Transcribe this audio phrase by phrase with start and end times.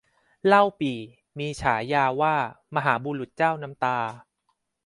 [0.47, 0.97] เล่าปี่
[1.39, 2.35] มีฉายาว่า
[2.75, 3.97] มหาบุรุษเจ้าน้ำตา